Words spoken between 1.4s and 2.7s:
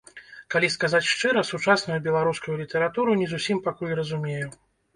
сучасную беларускую